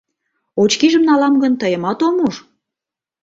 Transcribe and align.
Очкижым 0.61 1.03
налам 1.09 1.33
гын, 1.43 1.53
тыйымат 1.61 1.99
ом 2.07 2.15
уж. 2.27 2.35